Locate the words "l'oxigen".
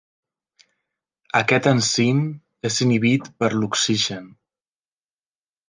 3.59-4.27